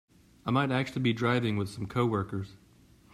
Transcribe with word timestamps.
I 0.47 0.49
might 0.49 0.71
actually 0.71 1.03
be 1.03 1.13
driving 1.13 1.57
with 1.57 1.69
some 1.69 1.85
coworkers. 1.85 2.55